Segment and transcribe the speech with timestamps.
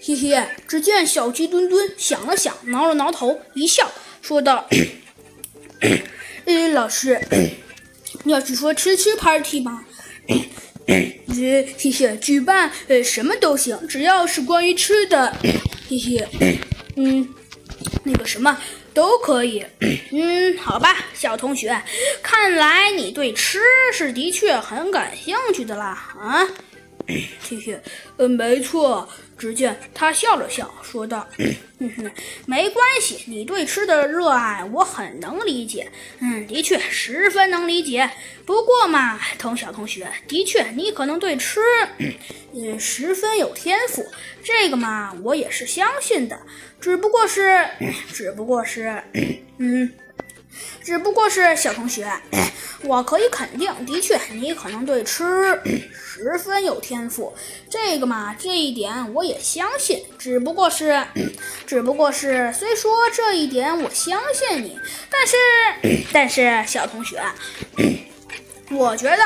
[0.00, 0.44] 嘿嘿。
[0.66, 3.90] 只见小鸡墩墩想了想，挠了挠头，一笑，
[4.22, 4.66] 说道
[6.46, 7.20] ：“呃，老师，
[8.24, 9.84] 要是说吃吃 party 吗，
[10.28, 10.36] 呃，
[10.86, 15.36] 嘿嘿，举办呃什么都行，只要是关于吃的，
[15.88, 16.58] 嘿嘿，
[16.96, 17.28] 嗯，
[18.04, 18.58] 那个什么。”
[18.92, 19.64] 都可以，
[20.10, 21.80] 嗯，好吧，小同学，
[22.24, 23.60] 看来你对吃
[23.92, 26.44] 是的确很感兴趣的啦，啊，
[27.06, 27.24] 嘿
[27.64, 27.80] 嘿，
[28.16, 29.08] 呃，没错。
[29.40, 31.26] 只见他笑了笑，说道
[31.80, 32.10] ：“哼哼，
[32.44, 38.10] 没关系，你对吃的热爱我很能理解，嗯，的确十分能理解。
[38.44, 41.58] 不过嘛，同小同学，的确你可能对吃，
[42.52, 44.04] 嗯，十分有天赋，
[44.44, 46.38] 这个嘛，我也是相信的。
[46.78, 47.66] 只不过是，
[48.12, 49.02] 只不过是，
[49.56, 49.90] 嗯。”
[50.82, 52.10] 只不过是小同学，
[52.84, 55.60] 我可以肯定，的确，你可能对吃
[55.94, 57.34] 十分有天赋。
[57.68, 60.02] 这个嘛，这一点我也相信。
[60.18, 61.04] 只不过是，
[61.66, 64.78] 只不过是，虽说这一点我相信你，
[65.10, 65.36] 但是，
[66.12, 67.22] 但是小同学，
[68.70, 69.16] 我觉得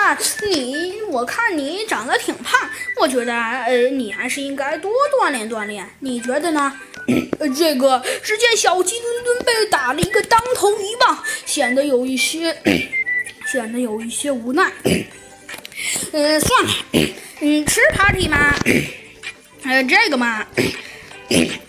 [0.48, 2.68] 你，我看你长得挺胖，
[3.00, 5.88] 我觉得，呃，你还是应该多锻炼锻炼。
[6.00, 6.72] 你觉得呢？
[7.38, 12.56] 呃，这个只见小鸡墩墩被打了一个当头一棒，显得有一些，
[13.50, 14.72] 显得有一些无奈。
[16.12, 16.70] 呃，算了，
[17.40, 18.54] 嗯，吃 party 嘛，
[19.64, 20.46] 呃，这个嘛，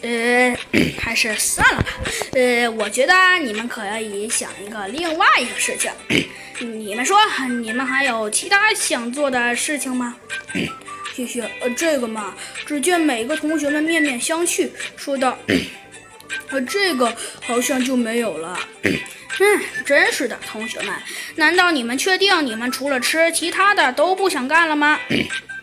[0.01, 0.57] 呃，
[0.99, 1.87] 还是算了吧。
[2.33, 5.91] 呃，我觉得你们可以想一个另外一个事情。
[6.59, 7.17] 你们说，
[7.61, 10.15] 你们还有其他想做的事情吗？
[11.15, 11.41] 谢谢。
[11.61, 12.35] 呃，这个嘛，
[12.65, 15.37] 只见每个同学们面面相觑，说道
[16.51, 18.59] ：“呃，这个好像就没有了。
[19.39, 20.93] ”嗯，真是的，同学们，
[21.35, 24.99] 难道你们确定你们除了吃，其他的都不想干了吗？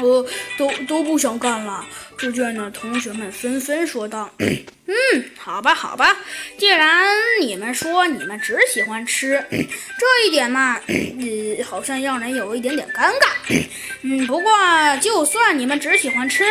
[0.00, 0.26] 呃，
[0.58, 1.84] 都都不想干了。
[2.16, 4.94] 猪圈的，同学们纷纷说道：“嗯，
[5.36, 6.16] 好吧，好吧，
[6.56, 7.04] 既然
[7.40, 13.66] 你们说你们只喜欢吃，这一点嘛，呃，好像让人有一点点尴尬。
[14.02, 14.52] 嗯，不过
[15.00, 16.44] 就算你们只喜欢吃，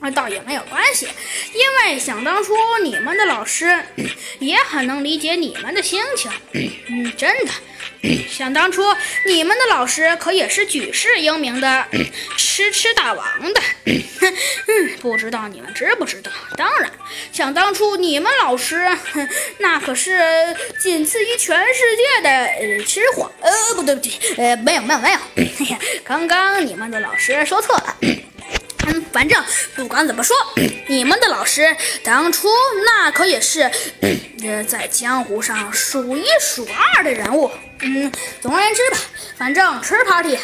[0.00, 1.06] 那倒也没有关系，
[1.52, 3.84] 因为想当初你们的老师
[4.38, 6.30] 也很能理解你们的心情。
[6.52, 7.52] 嗯，真的。”
[8.30, 8.82] 想当初，
[9.26, 11.86] 你们的老师可也是举世英名的
[12.34, 13.60] 吃吃大王的。
[14.20, 14.34] 哼，
[15.02, 16.30] 不知道你们知不知道？
[16.56, 16.90] 当然，
[17.30, 18.88] 想当初你们老师，
[19.58, 20.18] 那可是
[20.80, 23.30] 仅次于全世界的呃吃货。
[23.40, 25.18] 呃，不对不对，呃，没有没有没有。
[25.36, 27.96] 嘿嘿，刚刚你们的老师说错了。
[29.10, 29.42] 嗯，反正
[29.74, 30.36] 不管怎么说，
[30.88, 32.48] 你们的老师当初
[32.86, 33.70] 那可也是
[34.42, 36.66] 呃在江湖上数一数
[36.96, 37.50] 二的人物。
[37.82, 38.12] 嗯，
[38.42, 38.98] 总而言之吧，
[39.38, 40.38] 反正吃 party